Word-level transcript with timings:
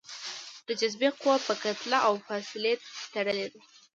د 0.67 0.69
جاذبې 0.79 1.09
قوه 1.19 1.35
په 1.47 1.53
کتله 1.63 1.99
او 2.07 2.13
فاصلې 2.27 2.73
تړلې 3.13 3.47
ده. 3.51 3.59